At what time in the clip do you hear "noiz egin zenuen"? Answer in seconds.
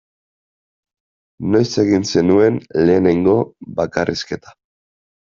1.55-2.57